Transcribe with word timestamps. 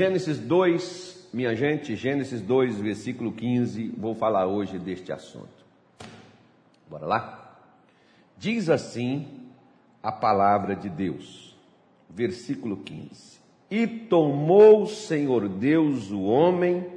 Gênesis 0.00 0.38
2, 0.38 1.28
minha 1.30 1.54
gente, 1.54 1.94
Gênesis 1.94 2.40
2, 2.40 2.80
versículo 2.80 3.32
15, 3.32 3.92
vou 3.98 4.14
falar 4.14 4.46
hoje 4.46 4.78
deste 4.78 5.12
assunto. 5.12 5.62
Bora 6.88 7.04
lá? 7.04 7.58
Diz 8.38 8.70
assim 8.70 9.50
a 10.02 10.10
palavra 10.10 10.74
de 10.74 10.88
Deus, 10.88 11.54
versículo 12.08 12.78
15: 12.78 13.40
E 13.70 13.86
tomou 13.86 14.84
o 14.84 14.86
Senhor 14.86 15.46
Deus 15.46 16.10
o 16.10 16.22
homem 16.22 16.90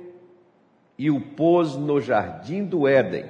e 0.97 1.11
o 1.11 1.19
pôs 1.19 1.75
no 1.75 1.99
jardim 1.99 2.63
do 2.63 2.87
Éden, 2.87 3.29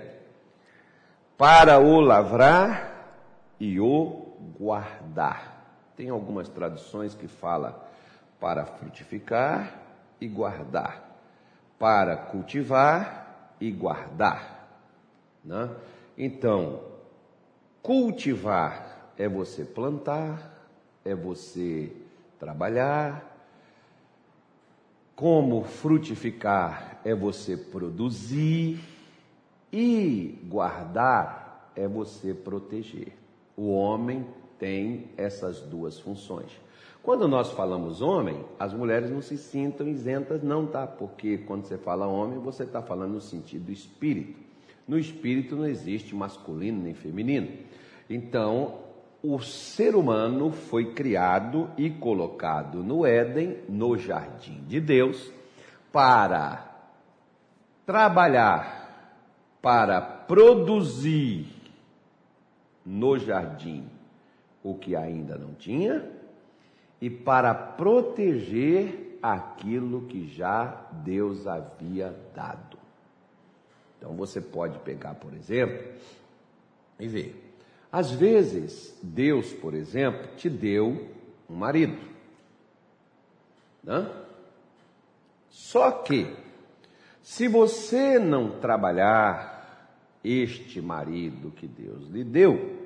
para 1.36 1.80
o 1.80 2.00
lavrar 2.00 3.26
e 3.60 3.80
o 3.80 4.36
guardar. 4.56 5.90
Tem 5.98 6.10
algumas 6.10 6.48
traduções 6.48 7.16
que 7.16 7.28
fala 7.28 7.92
para 8.44 8.66
frutificar 8.66 9.74
e 10.20 10.28
guardar, 10.28 11.18
para 11.80 12.18
cultivar 12.18 13.56
e 13.58 13.72
guardar. 13.72 14.68
Né? 15.46 15.74
Então, 16.18 16.82
cultivar 17.82 19.14
é 19.18 19.30
você 19.30 19.64
plantar, 19.64 20.68
é 21.06 21.16
você 21.16 21.90
trabalhar. 22.38 23.24
Como 25.16 25.64
frutificar 25.64 27.00
é 27.06 27.16
você 27.16 27.56
produzir 27.56 28.78
e 29.72 30.38
guardar 30.50 31.72
é 31.78 31.88
você 31.88 32.34
proteger. 32.34 33.14
O 33.56 33.74
homem 33.74 34.28
tem 34.60 35.12
essas 35.16 35.62
duas 35.62 35.98
funções. 35.98 36.52
Quando 37.04 37.28
nós 37.28 37.52
falamos 37.52 38.02
homem, 38.02 38.46
as 38.58 38.74
mulheres 38.74 39.12
não 39.12 39.22
se 39.22 39.38
sintam 39.38 39.86
isentas, 39.90 40.42
não, 40.42 40.66
tá? 40.66 40.88
Porque 40.88 41.38
quando 41.40 41.66
você 41.66 41.78
fala 41.78 42.08
homem, 42.08 42.40
você 42.40 42.64
está 42.64 42.82
falando 42.82 43.16
no 43.16 43.22
sentido 43.22 43.74
espírito. 43.74 44.40
No 44.88 44.98
espírito 44.98 45.54
não 45.54 45.66
existe 45.66 46.16
masculino 46.16 46.82
nem 46.82 46.94
feminino. 46.94 47.58
Então, 48.10 48.76
o 49.22 49.38
ser 49.42 49.98
humano 49.98 50.50
foi 50.52 50.94
criado 50.94 51.70
e 51.78 51.90
colocado 51.90 52.82
no 52.82 53.06
Éden, 53.06 53.58
no 53.68 53.98
jardim 53.98 54.64
de 54.66 54.80
Deus, 54.80 55.30
para 55.92 56.88
trabalhar, 57.86 59.20
para 59.62 60.00
produzir 60.00 61.48
no 62.86 63.20
jardim 63.20 63.90
o 64.64 64.76
que 64.76 64.96
ainda 64.96 65.38
não 65.38 65.54
tinha 65.54 66.23
e 67.04 67.10
para 67.10 67.54
proteger 67.54 69.18
aquilo 69.22 70.04
que 70.04 70.26
já 70.26 70.88
Deus 71.04 71.46
havia 71.46 72.16
dado. 72.34 72.78
Então 73.98 74.14
você 74.14 74.40
pode 74.40 74.80
pegar, 74.80 75.16
por 75.16 75.34
exemplo, 75.34 75.86
e 76.98 77.06
ver. 77.06 77.36
Às 77.92 78.10
vezes, 78.10 78.98
Deus, 79.04 79.52
por 79.52 79.74
exemplo, 79.74 80.34
te 80.38 80.50
deu 80.50 81.10
um 81.50 81.56
marido. 81.56 82.00
Né? 83.84 84.10
Só 85.50 85.92
que, 85.92 86.34
se 87.22 87.50
você 87.50 88.18
não 88.18 88.62
trabalhar 88.62 90.08
este 90.24 90.82
marido 90.82 91.52
que 91.52 91.68
Deus 91.68 92.08
lhe 92.08 92.24
deu, 92.24 92.83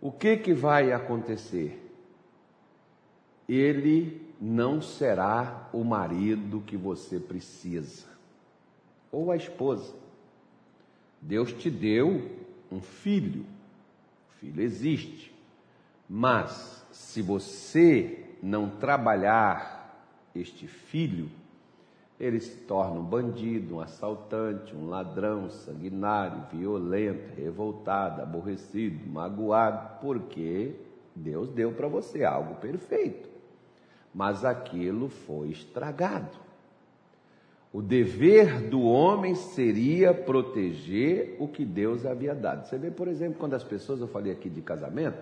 o 0.00 0.10
que 0.10 0.36
que 0.36 0.54
vai 0.54 0.92
acontecer? 0.92 1.78
Ele 3.48 4.22
não 4.40 4.80
será 4.80 5.68
o 5.72 5.84
marido 5.84 6.62
que 6.62 6.76
você 6.76 7.18
precisa, 7.18 8.06
ou 9.12 9.30
a 9.30 9.36
esposa. 9.36 9.94
Deus 11.20 11.52
te 11.52 11.70
deu 11.70 12.30
um 12.72 12.80
filho, 12.80 13.44
o 14.30 14.38
filho 14.38 14.62
existe, 14.62 15.34
mas 16.08 16.84
se 16.90 17.20
você 17.20 18.24
não 18.42 18.70
trabalhar 18.70 19.80
este 20.34 20.66
filho, 20.66 21.30
ele 22.20 22.38
se 22.38 22.54
torna 22.64 23.00
um 23.00 23.04
bandido, 23.04 23.76
um 23.76 23.80
assaltante, 23.80 24.76
um 24.76 24.90
ladrão, 24.90 25.48
sanguinário, 25.48 26.44
violento, 26.52 27.34
revoltado, 27.34 28.20
aborrecido, 28.20 29.08
magoado, 29.08 29.98
porque 30.02 30.74
Deus 31.16 31.48
deu 31.48 31.72
para 31.72 31.88
você 31.88 32.22
algo 32.22 32.56
perfeito, 32.56 33.26
mas 34.14 34.44
aquilo 34.44 35.08
foi 35.08 35.48
estragado. 35.48 36.38
O 37.72 37.80
dever 37.80 38.68
do 38.68 38.82
homem 38.82 39.34
seria 39.34 40.12
proteger 40.12 41.36
o 41.38 41.48
que 41.48 41.64
Deus 41.64 42.04
havia 42.04 42.34
dado. 42.34 42.66
Você 42.66 42.76
vê, 42.76 42.90
por 42.90 43.08
exemplo, 43.08 43.38
quando 43.38 43.54
as 43.54 43.64
pessoas, 43.64 44.00
eu 44.00 44.08
falei 44.08 44.32
aqui 44.32 44.50
de 44.50 44.60
casamento, 44.60 45.18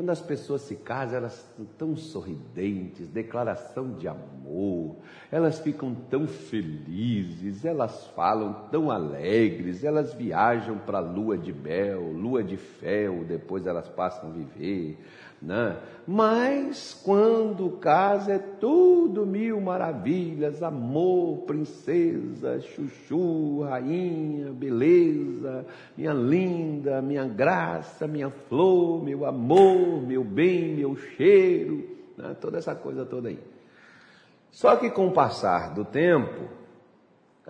quando 0.00 0.08
as 0.08 0.20
pessoas 0.22 0.62
se 0.62 0.76
casam, 0.76 1.18
elas 1.18 1.34
estão 1.34 1.66
tão 1.76 1.94
sorridentes, 1.94 3.06
declaração 3.06 3.92
de 3.92 4.08
amor, 4.08 4.96
elas 5.30 5.58
ficam 5.58 5.94
tão 5.94 6.26
felizes, 6.26 7.66
elas 7.66 8.06
falam 8.16 8.66
tão 8.70 8.90
alegres, 8.90 9.84
elas 9.84 10.14
viajam 10.14 10.78
para 10.78 10.96
a 10.96 11.02
lua 11.02 11.36
de 11.36 11.52
mel, 11.52 12.00
lua 12.12 12.42
de 12.42 12.56
fel, 12.56 13.24
depois 13.28 13.66
elas 13.66 13.90
passam 13.90 14.30
a 14.30 14.32
viver, 14.32 14.98
né? 15.40 15.76
Mas 16.06 16.92
quando 17.04 17.70
casa 17.78 18.32
é 18.32 18.38
tudo 18.38 19.24
mil 19.24 19.60
maravilhas, 19.60 20.62
amor, 20.62 21.42
princesa, 21.42 22.60
chuchu, 22.60 23.62
rainha, 23.62 24.52
beleza, 24.52 25.64
minha 25.96 26.12
linda, 26.12 27.00
minha 27.00 27.24
graça, 27.26 28.06
minha 28.06 28.30
flor, 28.30 29.02
meu 29.02 29.24
amor, 29.24 30.02
meu 30.02 30.24
bem, 30.24 30.74
meu 30.74 30.96
cheiro, 30.96 31.88
né? 32.16 32.36
toda 32.40 32.58
essa 32.58 32.74
coisa 32.74 33.04
toda 33.06 33.28
aí. 33.28 33.38
Só 34.50 34.76
que 34.76 34.90
com 34.90 35.06
o 35.06 35.12
passar 35.12 35.72
do 35.74 35.84
tempo, 35.84 36.48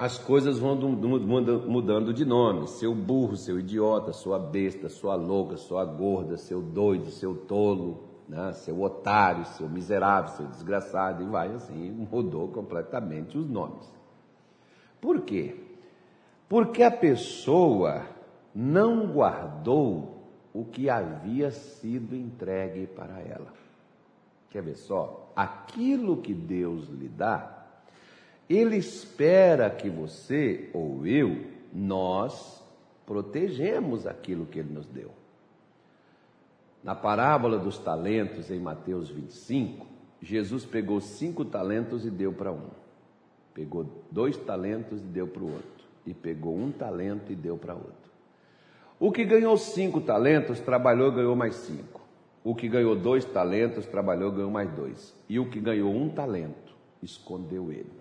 as 0.01 0.17
coisas 0.17 0.59
vão 0.59 0.75
mudando 0.77 2.15
de 2.15 2.25
nome. 2.25 2.67
Seu 2.69 2.95
burro, 2.95 3.37
seu 3.37 3.61
idiota, 3.61 4.15
sua 4.15 4.39
besta, 4.39 4.89
sua 4.89 5.15
louca, 5.15 5.59
sua 5.59 5.85
gorda, 5.85 6.39
seu 6.39 6.63
doido, 6.63 7.11
seu 7.11 7.35
tolo, 7.35 8.09
né? 8.27 8.55
seu 8.55 8.81
otário, 8.81 9.45
seu 9.45 9.69
miserável, 9.69 10.31
seu 10.31 10.47
desgraçado, 10.47 11.23
e 11.23 11.27
vai 11.27 11.53
assim, 11.53 11.91
mudou 12.11 12.49
completamente 12.49 13.37
os 13.37 13.47
nomes. 13.47 13.93
Por 15.03 15.21
quê? 15.21 15.55
Porque 16.49 16.83
a 16.83 16.91
pessoa 16.91 18.07
não 18.55 19.07
guardou 19.07 20.25
o 20.55 20.65
que 20.65 20.89
havia 20.89 21.51
sido 21.51 22.17
entregue 22.17 22.87
para 22.87 23.21
ela. 23.21 23.53
Quer 24.49 24.63
ver 24.63 24.77
só? 24.77 25.31
Aquilo 25.37 26.23
que 26.23 26.33
Deus 26.33 26.89
lhe 26.89 27.07
dá, 27.07 27.60
ele 28.51 28.77
espera 28.77 29.71
que 29.71 29.89
você 29.89 30.69
ou 30.75 31.07
eu, 31.07 31.47
nós, 31.73 32.61
protegemos 33.07 34.09
aquilo 34.09 34.45
que 34.45 34.59
Ele 34.59 34.73
nos 34.73 34.87
deu. 34.87 35.11
Na 36.83 36.95
parábola 36.95 37.59
dos 37.59 37.79
talentos, 37.79 38.51
em 38.51 38.59
Mateus 38.59 39.09
25, 39.09 39.87
Jesus 40.21 40.65
pegou 40.65 41.01
cinco 41.01 41.45
talentos 41.45 42.05
e 42.05 42.11
deu 42.11 42.33
para 42.33 42.51
um. 42.51 42.71
Pegou 43.55 43.87
dois 44.11 44.37
talentos 44.37 45.01
e 45.01 45.05
deu 45.05 45.29
para 45.29 45.43
o 45.43 45.53
outro. 45.53 45.85
E 46.05 46.13
pegou 46.13 46.57
um 46.57 46.73
talento 46.73 47.31
e 47.31 47.37
deu 47.37 47.57
para 47.57 47.75
outro. 47.75 48.11
O 48.99 49.13
que 49.13 49.25
ganhou 49.25 49.57
cinco 49.57 50.01
talentos, 50.01 50.59
trabalhou 50.59 51.13
e 51.13 51.15
ganhou 51.15 51.37
mais 51.37 51.55
cinco. 51.55 52.01
O 52.43 52.55
que 52.55 52.69
ganhou 52.69 52.97
dois 52.97 53.25
talentos, 53.25 53.87
trabalhou 53.87 54.33
e 54.33 54.37
ganhou 54.37 54.51
mais 54.51 54.71
dois. 54.71 55.15
E 55.29 55.39
o 55.39 55.49
que 55.49 55.61
ganhou 55.61 55.95
um 55.95 56.09
talento, 56.09 56.75
escondeu 57.03 57.71
ele. 57.71 58.00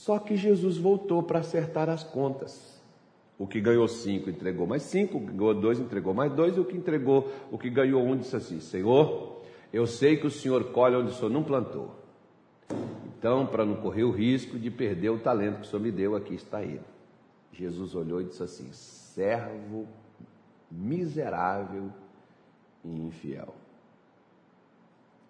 Só 0.00 0.18
que 0.18 0.34
Jesus 0.34 0.78
voltou 0.78 1.22
para 1.22 1.40
acertar 1.40 1.90
as 1.90 2.02
contas. 2.02 2.82
O 3.38 3.46
que 3.46 3.60
ganhou 3.60 3.86
cinco 3.86 4.30
entregou 4.30 4.66
mais 4.66 4.84
cinco, 4.84 5.18
o 5.18 5.26
que 5.26 5.30
ganhou 5.30 5.52
dois 5.52 5.78
entregou 5.78 6.14
mais 6.14 6.32
dois, 6.32 6.56
e 6.56 6.60
o 6.60 6.64
que 6.64 6.74
entregou, 6.74 7.30
o 7.52 7.58
que 7.58 7.68
ganhou 7.68 8.02
um 8.02 8.16
disse 8.16 8.34
assim: 8.34 8.60
Senhor, 8.60 9.42
eu 9.70 9.86
sei 9.86 10.16
que 10.16 10.26
o 10.26 10.30
Senhor 10.30 10.72
colhe 10.72 10.96
onde 10.96 11.10
o 11.10 11.14
Senhor 11.14 11.28
não 11.28 11.42
plantou. 11.42 11.90
Então, 13.18 13.44
para 13.44 13.66
não 13.66 13.76
correr 13.76 14.04
o 14.04 14.10
risco 14.10 14.58
de 14.58 14.70
perder 14.70 15.10
o 15.10 15.18
talento 15.18 15.56
que 15.56 15.66
o 15.66 15.66
Senhor 15.66 15.82
me 15.82 15.92
deu, 15.92 16.16
aqui 16.16 16.32
está 16.32 16.62
ele. 16.62 16.80
Jesus 17.52 17.94
olhou 17.94 18.22
e 18.22 18.24
disse 18.24 18.42
assim: 18.42 18.72
servo 18.72 19.86
miserável 20.70 21.90
e 22.82 22.88
infiel. 22.88 23.54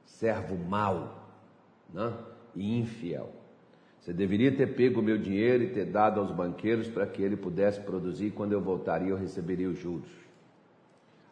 Servo 0.05 0.57
mau 0.57 1.27
né? 1.93 2.15
e 2.55 2.79
infiel. 2.79 3.40
Você 4.01 4.15
deveria 4.15 4.51
ter 4.57 4.75
pego 4.75 5.01
o 5.01 5.03
meu 5.03 5.19
dinheiro 5.19 5.63
e 5.63 5.73
ter 5.73 5.85
dado 5.85 6.21
aos 6.21 6.33
banqueiros 6.33 6.89
para 6.89 7.07
que 7.07 7.23
ele 7.23 7.37
pudesse 7.37 7.81
produzir. 7.83 8.31
Quando 8.31 8.53
eu 8.53 8.61
voltaria, 8.61 9.11
eu 9.11 9.17
receberia 9.17 9.69
os 9.69 9.79
juros. 9.79 10.11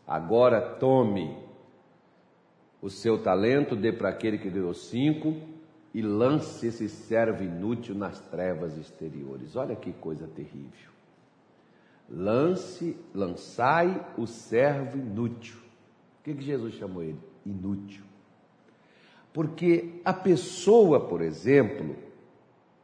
Agora 0.07 0.61
tome 0.61 1.35
o 2.83 2.91
seu 2.91 3.23
talento, 3.23 3.75
dê 3.75 3.91
para 3.91 4.11
aquele 4.11 4.37
que 4.37 4.51
ganhou 4.51 4.75
cinco 4.75 5.35
e 5.95 6.03
lance 6.03 6.67
esse 6.67 6.89
servo 6.91 7.43
inútil 7.43 7.95
nas 7.95 8.21
trevas 8.29 8.77
exteriores. 8.77 9.57
Olha 9.57 9.75
que 9.75 9.93
coisa 9.95 10.29
terrível. 10.29 10.93
Lance, 12.11 12.97
lançai 13.15 14.07
o 14.17 14.27
servo 14.27 14.99
inútil. 14.99 15.57
O 16.21 16.25
que, 16.25 16.35
que 16.35 16.43
Jesus 16.43 16.75
chamou 16.75 17.03
ele? 17.03 17.21
Inútil. 17.45 18.05
Porque 19.33 20.01
a 20.05 20.13
pessoa, 20.13 21.09
por 21.09 21.23
exemplo, 21.23 21.97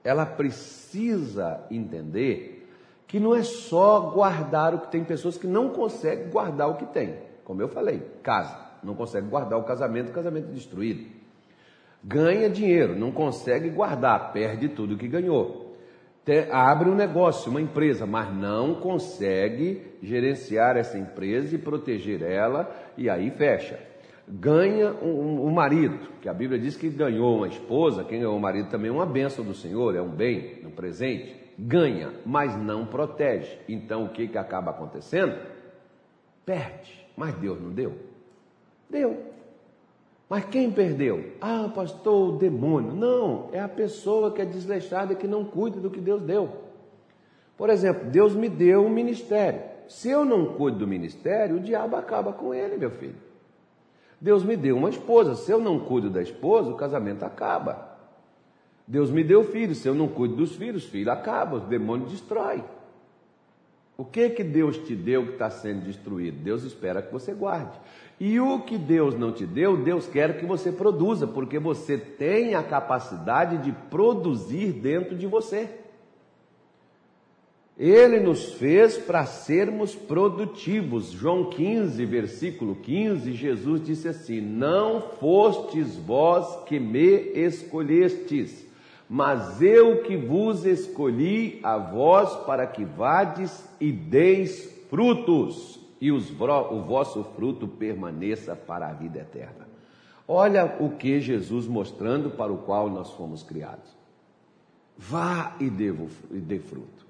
ela 0.05 0.27
precisa 0.27 1.65
entender 1.71 2.69
que 3.07 3.19
não 3.19 3.35
é 3.35 3.43
só 3.43 4.11
guardar 4.11 4.75
o 4.75 4.81
que 4.81 4.91
tem 4.91 5.03
pessoas 5.03 5.39
que 5.39 5.47
não 5.47 5.71
conseguem 5.71 6.29
guardar 6.29 6.69
o 6.69 6.77
que 6.77 6.85
tem. 6.85 7.17
Como 7.43 7.63
eu 7.63 7.69
falei, 7.69 8.03
casa, 8.23 8.57
não 8.83 8.95
consegue 8.95 9.27
guardar 9.27 9.59
o 9.59 9.65
casamento, 9.65 10.11
o 10.11 10.15
casamento 10.15 10.51
é 10.51 10.53
destruído. 10.53 11.07
Ganha 12.03 12.51
dinheiro, 12.51 12.95
não 12.95 13.11
consegue 13.11 13.71
guardar, 13.71 14.33
perde 14.33 14.69
tudo 14.69 14.99
que 14.99 15.09
ganhou. 15.09 15.75
abre 16.53 16.91
um 16.91 16.95
negócio, 16.95 17.51
uma 17.51 17.61
empresa, 17.63 18.05
mas 18.05 18.31
não 18.35 18.75
consegue 18.75 19.97
gerenciar 20.03 20.77
essa 20.77 20.99
empresa 20.99 21.55
e 21.55 21.59
proteger 21.59 22.23
ela, 22.23 22.71
e 22.97 23.09
aí 23.09 23.31
fecha 23.31 23.94
ganha 24.27 24.93
um, 24.93 25.47
um, 25.47 25.51
marido, 25.51 25.99
que 26.21 26.29
a 26.29 26.35
Bíblia 26.35 26.59
diz 26.59 26.77
que 26.77 26.89
ganhou 26.89 27.37
uma 27.37 27.49
esposa, 27.49 28.05
quem 28.05 28.21
ganhou 28.21 28.37
um 28.37 28.41
marido 28.41 28.71
também 28.71 28.91
é 28.91 28.93
uma 28.93 29.07
bênção 29.07 29.45
do 29.45 29.55
Senhor, 29.55 29.95
é 29.95 30.01
um 30.01 30.09
bem, 30.09 30.65
um 30.65 30.71
presente, 30.71 31.37
ganha, 31.59 32.13
mas 32.25 32.57
não 32.57 32.87
protege. 32.87 33.59
Então 33.69 34.05
o 34.05 34.09
que, 34.09 34.29
que 34.29 34.39
acaba 34.39 34.71
acontecendo? 34.71 35.39
Perde, 36.45 37.07
mas 37.17 37.35
Deus 37.35 37.61
não 37.61 37.71
deu? 37.71 37.93
Deu. 38.89 39.35
Mas 40.29 40.47
quem 40.47 40.71
perdeu? 40.71 41.33
Ah, 41.41 41.71
pastor, 41.75 42.31
o 42.35 42.39
demônio. 42.39 42.93
Não, 42.93 43.51
é 43.53 43.61
a 43.61 43.69
pessoa 43.69 44.33
que 44.33 44.41
é 44.41 44.45
desleixada 44.45 45.15
que 45.15 45.29
não 45.29 45.45
cuida 45.45 45.79
do 45.79 45.91
que 45.91 46.01
Deus 46.01 46.23
deu. 46.23 46.65
Por 47.57 47.71
exemplo, 47.71 48.11
Deus 48.11 48.35
me 48.35 48.49
deu 48.49 48.85
um 48.85 48.91
ministério. 48.91 49.61
Se 49.87 50.11
eu 50.11 50.25
não 50.25 50.55
cuido 50.55 50.79
do 50.79 50.87
ministério, 50.87 51.57
o 51.57 51.61
diabo 51.61 51.95
acaba 51.95 52.33
com 52.33 52.55
ele, 52.55 52.77
meu 52.77 52.91
filho. 52.91 53.17
Deus 54.25 54.43
me 54.43 54.57
deu 54.57 54.79
uma 54.79 54.89
esposa, 54.89 55.35
se 55.35 55.53
eu 55.53 55.61
não 55.61 55.79
cuido 55.79 56.09
da 56.09 56.23
esposa, 56.23 56.71
o 56.71 56.77
casamento 56.77 57.27
acaba. 57.27 57.95
Deus 58.89 59.11
me 59.11 59.23
deu 59.23 59.45
filhos, 59.45 59.77
se 59.77 59.87
eu 59.87 59.95
não 59.95 60.09
cuido 60.09 60.37
dos 60.37 60.57
filhos, 60.57 60.87
filho 60.87 61.13
acaba, 61.13 61.59
o 61.59 61.61
demônio 61.61 62.07
destrói. 62.07 62.65
O 63.99 64.03
que 64.03 64.31
que 64.31 64.43
Deus 64.43 64.79
te 64.79 64.97
deu 64.97 65.27
que 65.27 65.33
está 65.33 65.51
sendo 65.51 65.85
destruído? 65.85 66.39
Deus 66.43 66.65
espera 66.65 67.03
que 67.03 67.13
você 67.13 67.35
guarde. 67.35 67.79
E 68.19 68.41
o 68.41 68.63
que 68.63 68.79
Deus 68.79 69.15
não 69.15 69.31
te 69.31 69.45
deu, 69.45 69.77
Deus 69.77 70.07
quer 70.07 70.39
que 70.39 70.47
você 70.47 70.73
produza, 70.73 71.27
porque 71.27 71.59
você 71.59 71.99
tem 71.99 72.55
a 72.55 72.63
capacidade 72.63 73.59
de 73.59 73.73
produzir 73.91 74.73
dentro 74.73 75.15
de 75.15 75.27
você. 75.27 75.69
Ele 77.77 78.21
nos 78.21 78.53
fez 78.53 78.97
para 78.97 79.27
sermos 79.27 79.97
produtivos. 79.97 81.11
João 81.11 81.51
15, 81.51 82.05
versículo 82.05 82.77
15, 82.77 83.33
Jesus 83.33 83.85
disse 83.85 84.07
assim: 84.07 84.41
Não 84.41 85.01
fostes 85.01 85.97
vós 85.97 86.65
que 86.67 86.79
me 86.79 87.33
escolhestes, 87.35 88.65
mas 89.09 89.61
eu 89.61 90.03
que 90.05 90.17
vos 90.17 90.65
escolhi 90.65 91.59
a 91.65 91.77
vós 91.77 92.33
para 92.45 92.65
que 92.65 92.85
vades 92.85 93.69
e 93.81 93.91
deis 93.91 94.73
frutos, 94.89 95.81
e 96.01 96.13
os, 96.13 96.31
o 96.31 96.83
vosso 96.83 97.25
fruto 97.37 97.67
permaneça 97.67 98.55
para 98.55 98.89
a 98.89 98.93
vida 98.93 99.19
eterna. 99.19 99.67
Olha 100.29 100.77
o 100.81 100.91
que 100.91 101.21
Jesus 101.21 101.67
mostrando 101.67 102.31
para 102.31 102.53
o 102.53 102.59
qual 102.59 102.89
nós 102.89 103.11
fomos 103.11 103.43
criados. 103.43 103.95
Vá 104.97 105.57
e 105.59 105.69
dê, 105.69 105.93
fruto. 106.61 107.04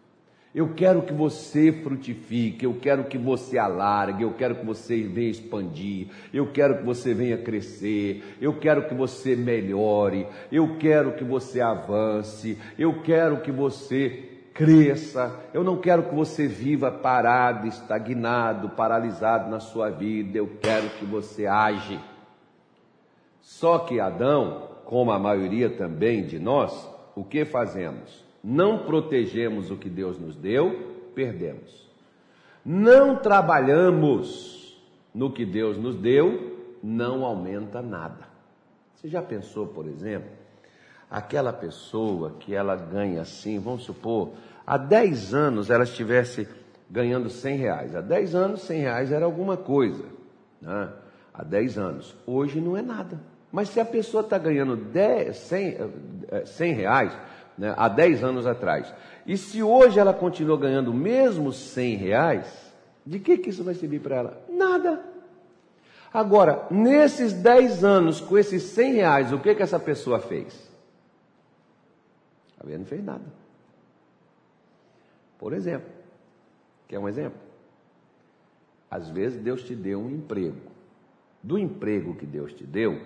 Eu 0.55 0.73
quero 0.73 1.03
que 1.03 1.13
você 1.13 1.73
frutifique, 1.73 2.65
eu 2.65 2.75
quero 2.81 3.05
que 3.05 3.19
você 3.19 3.59
alargue, 3.59 4.23
eu 4.23 4.35
quero 4.35 4.55
que 4.55 4.65
você 4.65 5.03
venha 5.03 5.31
expandir, 5.31 6.07
eu 6.33 6.47
quero 6.53 6.79
que 6.79 6.85
você 6.85 7.13
venha 7.13 7.37
crescer, 7.37 8.37
eu 8.41 8.57
quero 8.61 8.87
que 8.87 8.95
você 8.95 9.35
melhore, 9.35 10.29
eu 10.53 10.77
quero 10.79 11.15
que 11.15 11.25
você 11.25 11.61
avance, 11.61 12.57
eu 12.79 13.03
quero 13.03 13.41
que 13.41 13.51
você 13.51 14.31
cresça, 14.55 15.41
eu 15.53 15.65
não 15.65 15.77
quero 15.79 16.05
que 16.05 16.15
você 16.15 16.47
viva 16.47 16.93
parado, 16.93 17.67
estagnado, 17.67 18.69
paralisado 18.71 19.51
na 19.51 19.59
sua 19.59 19.91
vida, 19.91 20.39
eu 20.39 20.49
quero 20.63 20.89
que 20.91 21.05
você 21.05 21.49
age. 21.49 21.99
Só 23.41 23.81
que 23.81 23.99
Adão, 23.99 24.69
como 24.85 25.11
a 25.11 25.19
maioria 25.19 25.69
também 25.69 26.25
de 26.25 26.39
nós, 26.39 26.89
o 27.17 27.25
que 27.25 27.45
fazemos? 27.45 28.24
Não 28.45 28.81
protegemos 28.81 29.71
o 29.71 29.77
que 29.77 29.89
Deus 29.89 30.19
nos 30.19 30.37
deu, 30.37 31.09
perdemos. 31.15 31.91
Não 32.63 33.17
trabalhamos 33.17 34.79
no 35.15 35.33
que 35.33 35.47
Deus 35.47 35.79
nos 35.79 35.97
deu, 35.97 36.77
não 36.83 37.25
aumenta 37.25 37.81
nada. 37.81 38.29
Você 38.95 39.09
já 39.09 39.23
pensou, 39.23 39.67
por 39.69 39.87
exemplo, 39.87 40.29
aquela 41.11 41.55
pessoa 41.55 42.37
que 42.39 42.55
ela 42.55 42.77
ganha 42.77 43.23
assim, 43.23 43.59
vamos 43.59 43.85
supor, 43.85 44.33
há 44.67 44.77
10 44.77 45.33
anos 45.33 45.71
ela 45.71 45.85
estivesse 45.85 46.47
ganhando 46.91 47.31
100 47.31 47.57
reais. 47.57 47.97
Há 47.97 48.03
10 48.03 48.35
anos, 48.35 48.63
100 48.63 48.81
reais 48.81 49.11
era 49.11 49.25
alguma 49.25 49.57
coisa. 49.57 50.05
Né? 50.61 50.93
Há 51.33 51.43
10 51.43 51.79
anos. 51.79 52.15
Hoje 52.27 52.61
não 52.61 52.77
é 52.77 52.83
nada. 52.83 53.19
Mas 53.51 53.71
se 53.71 53.81
a 53.81 53.85
pessoa 53.85 54.23
está 54.23 54.37
ganhando 54.37 54.77
10, 54.77 55.37
100, 55.37 55.77
100 56.45 56.73
reais, 56.75 57.17
né, 57.57 57.75
há 57.77 57.89
10 57.89 58.25
anos 58.25 58.47
atrás. 58.47 58.93
E 59.27 59.37
se 59.37 59.63
hoje 59.63 59.99
ela 59.99 60.13
continua 60.13 60.59
ganhando 60.59 60.93
mesmo 60.93 61.53
100 61.53 61.97
reais, 61.97 62.75
de 63.07 63.19
que, 63.19 63.39
que 63.39 63.51
isso 63.51 63.65
vai 63.65 63.75
servir 63.75 64.01
para 64.01 64.17
ela? 64.17 64.47
Nada. 64.49 65.03
Agora, 66.13 66.67
nesses 66.71 67.33
10 67.33 67.85
anos, 67.85 68.21
com 68.21 68.39
esses 68.39 68.63
100 68.63 68.93
reais, 68.93 69.33
o 69.33 69.39
que, 69.39 69.55
que 69.55 69.63
essa 69.63 69.81
pessoa 69.81 70.21
fez? 70.21 70.71
A 72.61 72.79
não 72.79 72.85
fez 72.87 73.05
nada. 73.05 73.25
Por 75.39 75.53
exemplo, 75.53 75.91
quer 76.89 76.99
um 76.99 77.09
exemplo? 77.09 77.39
Às 78.91 79.11
vezes 79.11 79.43
Deus 79.43 79.63
te 79.65 79.75
deu 79.75 80.01
um 80.01 80.09
emprego. 80.09 80.57
Do 81.43 81.59
emprego 81.59 82.15
que 82.15 82.25
Deus 82.25 82.53
te 82.55 82.65
deu, 82.65 83.03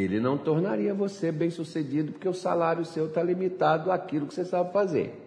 ele 0.00 0.18
não 0.18 0.38
tornaria 0.38 0.94
você 0.94 1.30
bem-sucedido, 1.30 2.12
porque 2.12 2.28
o 2.28 2.32
salário 2.32 2.84
seu 2.84 3.06
está 3.06 3.22
limitado 3.22 3.92
àquilo 3.92 4.26
que 4.26 4.34
você 4.34 4.44
sabe 4.44 4.72
fazer. 4.72 5.18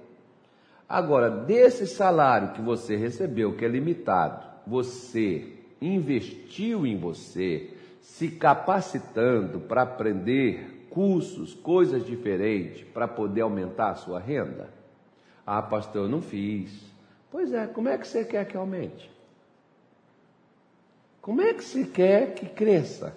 Agora, 0.89 1.29
desse 1.29 1.85
salário 1.85 2.53
que 2.53 2.61
você 2.61 2.95
recebeu, 2.95 3.55
que 3.55 3.63
é 3.63 3.67
limitado, 3.67 4.43
você 4.65 5.53
investiu 5.79 6.85
em 6.85 6.97
você, 6.97 7.69
se 8.01 8.29
capacitando 8.29 9.59
para 9.59 9.83
aprender 9.83 10.87
cursos, 10.89 11.53
coisas 11.53 12.05
diferentes, 12.05 12.83
para 12.93 13.07
poder 13.07 13.41
aumentar 13.41 13.91
a 13.91 13.95
sua 13.95 14.19
renda? 14.19 14.69
Ah, 15.45 15.61
pastor, 15.61 16.05
eu 16.05 16.09
não 16.09 16.21
fiz. 16.21 16.71
Pois 17.29 17.53
é, 17.53 17.67
como 17.67 17.89
é 17.89 17.97
que 17.97 18.07
você 18.07 18.23
quer 18.23 18.45
que 18.45 18.57
aumente? 18.57 19.11
Como 21.21 21.41
é 21.41 21.53
que 21.53 21.63
se 21.63 21.85
quer 21.85 22.33
que 22.33 22.47
cresça? 22.47 23.15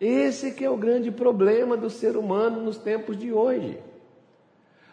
Esse 0.00 0.52
que 0.52 0.64
é 0.64 0.70
o 0.70 0.76
grande 0.76 1.10
problema 1.10 1.76
do 1.76 1.90
ser 1.90 2.16
humano 2.16 2.60
nos 2.60 2.78
tempos 2.78 3.18
de 3.18 3.32
hoje. 3.32 3.78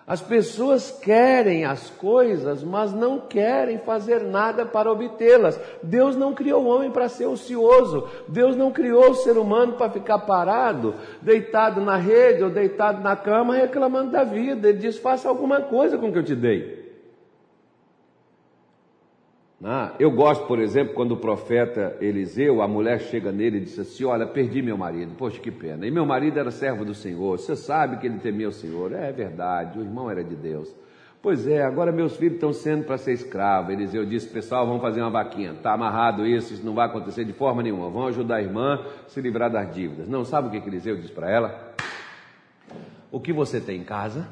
As 0.07 0.21
pessoas 0.21 0.91
querem 0.91 1.65
as 1.65 1.89
coisas, 1.89 2.63
mas 2.63 2.93
não 2.93 3.19
querem 3.19 3.79
fazer 3.79 4.21
nada 4.21 4.63
para 4.63 4.91
obtê-las. 4.91 5.59
Deus 5.81 6.15
não 6.15 6.31
criou 6.31 6.63
o 6.63 6.67
homem 6.67 6.91
para 6.91 7.09
ser 7.09 7.25
ocioso. 7.25 8.07
Deus 8.27 8.55
não 8.55 8.71
criou 8.71 9.09
o 9.09 9.15
ser 9.15 9.35
humano 9.35 9.73
para 9.73 9.89
ficar 9.89 10.19
parado, 10.19 10.93
deitado 11.23 11.81
na 11.81 11.97
rede 11.97 12.43
ou 12.43 12.51
deitado 12.51 13.01
na 13.01 13.15
cama 13.15 13.55
reclamando 13.55 14.11
da 14.11 14.23
vida. 14.23 14.69
Ele 14.69 14.77
diz: 14.77 14.99
faça 14.99 15.27
alguma 15.27 15.61
coisa 15.61 15.97
com 15.97 16.09
o 16.09 16.11
que 16.11 16.19
eu 16.19 16.23
te 16.23 16.35
dei. 16.35 16.84
Ah, 19.63 19.93
eu 19.99 20.11
gosto, 20.11 20.45
por 20.45 20.59
exemplo, 20.59 20.93
quando 20.93 21.13
o 21.13 21.17
profeta 21.17 21.95
Eliseu, 22.01 22.61
a 22.61 22.67
mulher 22.67 22.99
chega 22.99 23.31
nele 23.31 23.57
e 23.57 23.61
diz 23.61 23.79
assim: 23.79 24.03
Olha, 24.03 24.27
perdi 24.27 24.61
meu 24.61 24.77
marido, 24.77 25.13
poxa, 25.17 25.39
que 25.39 25.49
pena. 25.49 25.87
E 25.87 25.91
meu 25.91 26.05
marido 26.05 26.37
era 26.37 26.51
servo 26.51 26.83
do 26.83 26.93
Senhor, 26.93 27.39
você 27.39 27.55
sabe 27.55 27.97
que 27.97 28.05
ele 28.05 28.19
temia 28.19 28.49
o 28.49 28.51
Senhor. 28.51 28.91
É 28.91 29.11
verdade, 29.11 29.79
o 29.79 29.81
irmão 29.81 30.11
era 30.11 30.23
de 30.23 30.35
Deus. 30.35 30.75
Pois 31.21 31.47
é, 31.47 31.63
agora 31.63 31.91
meus 31.91 32.15
filhos 32.17 32.35
estão 32.35 32.53
sendo 32.53 32.83
para 32.83 32.99
ser 32.99 33.13
escravos. 33.13 33.71
Eliseu 33.71 34.05
disse: 34.05 34.27
Pessoal, 34.27 34.67
vamos 34.67 34.81
fazer 34.81 35.01
uma 35.01 35.09
vaquinha. 35.09 35.53
Está 35.53 35.73
amarrado 35.73 36.27
isso, 36.27 36.53
isso 36.53 36.63
não 36.65 36.75
vai 36.75 36.85
acontecer 36.85 37.23
de 37.23 37.33
forma 37.33 37.63
nenhuma. 37.63 37.89
Vão 37.89 38.05
ajudar 38.07 38.35
a 38.35 38.41
irmã 38.41 38.85
a 39.05 39.09
se 39.09 39.21
livrar 39.21 39.49
das 39.49 39.73
dívidas. 39.73 40.07
Não, 40.07 40.23
sabe 40.23 40.49
o 40.49 40.51
que 40.61 40.69
Eliseu 40.69 40.97
diz 40.97 41.09
para 41.09 41.31
ela? 41.31 41.73
O 43.11 43.19
que 43.19 43.33
você 43.33 43.59
tem 43.59 43.79
em 43.79 43.83
casa? 43.83 44.27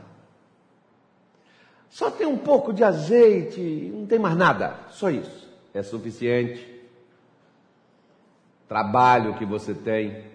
Só 1.94 2.10
tem 2.10 2.26
um 2.26 2.40
pouco 2.40 2.74
de 2.74 2.84
azeite, 2.84 3.62
não 3.94 4.08
tem 4.08 4.18
mais 4.18 4.36
nada, 4.36 4.76
só 4.90 5.12
isso. 5.12 5.48
É 5.72 5.84
suficiente. 5.84 6.74
trabalho 8.68 9.36
que 9.36 9.46
você 9.46 9.76
tem 9.76 10.26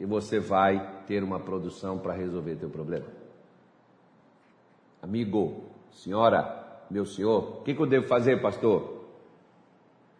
e 0.00 0.04
você 0.04 0.40
vai 0.40 1.04
ter 1.06 1.22
uma 1.22 1.38
produção 1.38 1.98
para 1.98 2.14
resolver 2.14 2.56
teu 2.56 2.68
problema. 2.68 3.06
Amigo, 5.00 5.66
senhora, 5.92 6.82
meu 6.90 7.06
senhor, 7.06 7.60
o 7.60 7.62
que, 7.62 7.74
que 7.76 7.80
eu 7.80 7.86
devo 7.86 8.08
fazer, 8.08 8.42
pastor? 8.42 9.04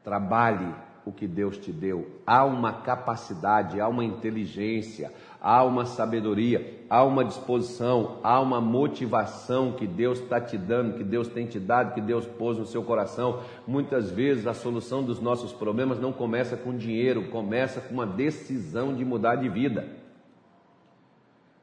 Trabalhe 0.04 0.72
o 1.04 1.10
que 1.10 1.26
Deus 1.26 1.58
te 1.58 1.72
deu. 1.72 2.20
Há 2.24 2.44
uma 2.44 2.82
capacidade, 2.82 3.80
há 3.80 3.88
uma 3.88 4.04
inteligência, 4.04 5.12
há 5.40 5.64
uma 5.64 5.84
sabedoria, 5.84 6.84
há 6.90 7.04
uma 7.04 7.24
disposição, 7.24 8.18
há 8.22 8.40
uma 8.40 8.60
motivação 8.60 9.72
que 9.72 9.86
Deus 9.86 10.18
está 10.18 10.40
te 10.40 10.56
dando, 10.58 10.96
que 10.96 11.04
Deus 11.04 11.28
tem 11.28 11.46
te 11.46 11.58
dado, 11.60 11.94
que 11.94 12.00
Deus 12.00 12.26
pôs 12.26 12.58
no 12.58 12.66
seu 12.66 12.82
coração. 12.82 13.40
Muitas 13.66 14.10
vezes 14.10 14.46
a 14.46 14.54
solução 14.54 15.02
dos 15.02 15.20
nossos 15.20 15.52
problemas 15.52 16.00
não 16.00 16.12
começa 16.12 16.56
com 16.56 16.76
dinheiro, 16.76 17.28
começa 17.28 17.80
com 17.80 17.94
uma 17.94 18.06
decisão 18.06 18.94
de 18.94 19.04
mudar 19.04 19.36
de 19.36 19.48
vida. 19.48 19.86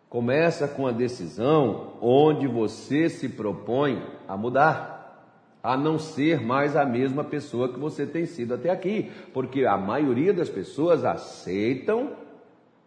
Começa 0.10 0.68
com 0.68 0.88
a 0.88 0.92
decisão 0.92 1.94
onde 2.02 2.48
você 2.48 3.10
se 3.10 3.28
propõe 3.28 4.02
a 4.28 4.38
mudar 4.38 4.96
a 5.62 5.76
não 5.76 5.98
ser 5.98 6.40
mais 6.40 6.76
a 6.76 6.86
mesma 6.86 7.24
pessoa 7.24 7.74
que 7.74 7.80
você 7.80 8.06
tem 8.06 8.28
sido 8.28 8.54
até 8.54 8.70
aqui, 8.70 9.12
porque 9.34 9.66
a 9.66 9.76
maioria 9.76 10.32
das 10.32 10.48
pessoas 10.48 11.04
aceitam 11.04 12.12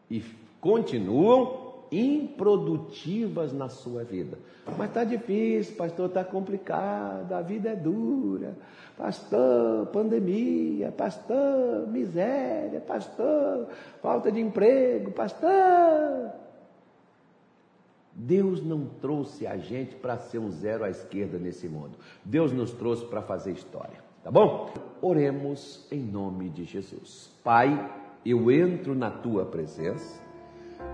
e 0.08 0.20
continuam 0.60 1.68
improdutivas 1.90 3.52
na 3.52 3.68
sua 3.68 4.04
vida. 4.04 4.38
Mas 4.76 4.88
está 4.88 5.04
difícil, 5.04 5.76
pastor, 5.76 6.08
está 6.08 6.24
complicado, 6.24 7.32
a 7.32 7.40
vida 7.40 7.70
é 7.70 7.76
dura. 7.76 8.56
Pastor, 8.96 9.86
pandemia, 9.86 10.92
pastor, 10.92 11.86
miséria, 11.88 12.80
pastor, 12.80 13.68
falta 14.02 14.30
de 14.30 14.40
emprego, 14.40 15.12
pastor. 15.12 16.32
Deus 18.12 18.60
não 18.62 18.86
trouxe 19.00 19.46
a 19.46 19.56
gente 19.56 19.94
para 19.94 20.18
ser 20.18 20.38
um 20.38 20.50
zero 20.50 20.84
à 20.84 20.90
esquerda 20.90 21.38
nesse 21.38 21.68
mundo. 21.68 21.96
Deus 22.24 22.52
nos 22.52 22.72
trouxe 22.72 23.06
para 23.06 23.22
fazer 23.22 23.52
história. 23.52 24.02
Tá 24.24 24.30
bom? 24.30 24.74
Oremos 25.00 25.86
em 25.92 26.00
nome 26.00 26.50
de 26.50 26.64
Jesus. 26.64 27.32
Pai, 27.44 27.88
eu 28.26 28.50
entro 28.50 28.96
na 28.96 29.10
tua 29.10 29.46
presença. 29.46 30.27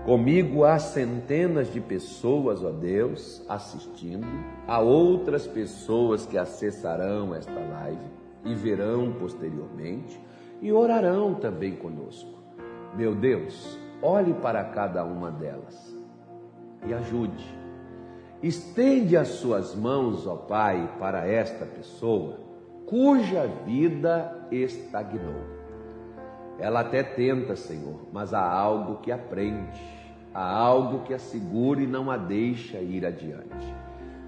Comigo 0.05 0.63
há 0.63 0.77
centenas 0.77 1.71
de 1.73 1.81
pessoas, 1.81 2.63
ó 2.63 2.71
Deus, 2.71 3.43
assistindo, 3.49 4.27
há 4.67 4.79
outras 4.79 5.47
pessoas 5.47 6.25
que 6.25 6.37
acessarão 6.37 7.33
esta 7.33 7.59
live 7.59 8.05
e 8.43 8.53
verão 8.53 9.13
posteriormente 9.13 10.19
e 10.61 10.71
orarão 10.71 11.33
também 11.33 11.75
conosco. 11.75 12.29
Meu 12.95 13.15
Deus, 13.15 13.79
olhe 14.01 14.33
para 14.33 14.63
cada 14.63 15.03
uma 15.03 15.31
delas 15.31 15.95
e 16.87 16.93
ajude. 16.93 17.45
Estende 18.43 19.17
as 19.17 19.29
suas 19.29 19.73
mãos, 19.73 20.27
ó 20.27 20.35
Pai, 20.35 20.95
para 20.99 21.27
esta 21.27 21.65
pessoa 21.65 22.45
cuja 22.85 23.47
vida 23.65 24.47
estagnou. 24.51 25.54
Ela 26.59 26.81
até 26.81 27.03
tenta, 27.03 27.55
Senhor, 27.55 28.07
mas 28.11 28.33
há 28.33 28.41
algo 28.41 28.97
que 29.01 29.11
aprende, 29.11 29.81
há 30.33 30.55
algo 30.55 31.03
que 31.03 31.13
a 31.13 31.19
segura 31.19 31.81
e 31.81 31.87
não 31.87 32.09
a 32.09 32.17
deixa 32.17 32.77
ir 32.77 33.05
adiante. 33.05 33.75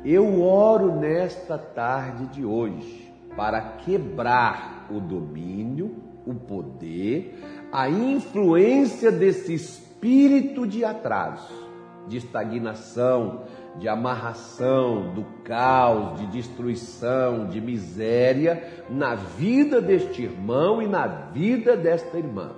Eu 0.03 0.41
oro 0.41 0.95
nesta 0.95 1.57
tarde 1.57 2.27
de 2.27 2.45
hoje 2.45 3.13
para 3.35 3.61
quebrar 3.61 4.87
o 4.89 4.99
domínio, 4.99 5.95
o 6.25 6.33
poder, 6.33 7.39
a 7.71 7.89
influência 7.89 9.11
desse 9.11 9.53
espírito 9.53 10.67
de 10.67 10.83
atraso 10.83 11.67
de 12.07 12.17
estagnação, 12.17 13.43
de 13.79 13.87
amarração, 13.87 15.13
do 15.13 15.23
caos, 15.43 16.19
de 16.19 16.27
destruição, 16.27 17.47
de 17.47 17.61
miséria 17.61 18.83
na 18.89 19.15
vida 19.15 19.81
deste 19.81 20.23
irmão 20.23 20.81
e 20.81 20.87
na 20.87 21.07
vida 21.07 21.77
desta 21.77 22.17
irmã. 22.17 22.51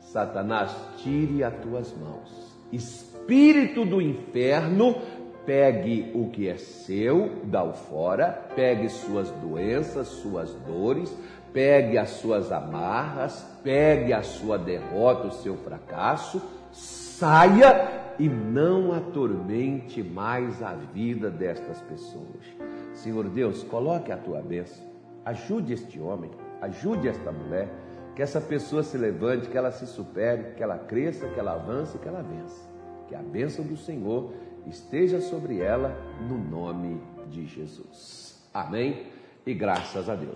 Satanás, 0.00 0.74
tire 0.98 1.44
as 1.44 1.54
tuas 1.60 1.92
mãos. 1.96 2.56
Espírito 2.72 3.84
do 3.84 4.00
inferno, 4.00 4.96
pegue 5.44 6.10
o 6.14 6.30
que 6.30 6.48
é 6.48 6.56
seu, 6.56 7.42
dá 7.44 7.62
o 7.62 7.72
fora, 7.72 8.48
pegue 8.56 8.88
suas 8.88 9.30
doenças, 9.30 10.08
suas 10.08 10.52
dores, 10.66 11.14
pegue 11.52 11.98
as 11.98 12.10
suas 12.10 12.50
amarras, 12.50 13.46
pegue 13.62 14.12
a 14.12 14.22
sua 14.22 14.58
derrota, 14.58 15.28
o 15.28 15.32
seu 15.32 15.56
fracasso, 15.56 16.42
saia 16.72 18.05
e 18.18 18.28
não 18.28 18.92
atormente 18.92 20.02
mais 20.02 20.62
a 20.62 20.74
vida 20.74 21.30
destas 21.30 21.80
pessoas. 21.82 22.44
Senhor 22.94 23.28
Deus, 23.28 23.62
coloque 23.62 24.10
a 24.10 24.16
tua 24.16 24.40
bênção, 24.40 24.84
ajude 25.24 25.72
este 25.72 26.00
homem, 26.00 26.30
ajude 26.60 27.08
esta 27.08 27.30
mulher, 27.30 27.68
que 28.14 28.22
essa 28.22 28.40
pessoa 28.40 28.82
se 28.82 28.96
levante, 28.96 29.48
que 29.48 29.58
ela 29.58 29.70
se 29.70 29.86
supere, 29.86 30.54
que 30.54 30.62
ela 30.62 30.78
cresça, 30.78 31.28
que 31.28 31.38
ela 31.38 31.52
avance, 31.52 31.98
que 31.98 32.08
ela 32.08 32.22
vença. 32.22 32.66
Que 33.06 33.14
a 33.14 33.22
bênção 33.22 33.64
do 33.64 33.76
Senhor 33.76 34.32
esteja 34.66 35.20
sobre 35.20 35.60
ela, 35.60 35.94
no 36.26 36.38
nome 36.38 37.00
de 37.30 37.46
Jesus. 37.46 38.48
Amém 38.54 39.06
e 39.44 39.52
graças 39.52 40.08
a 40.08 40.14
Deus. 40.14 40.34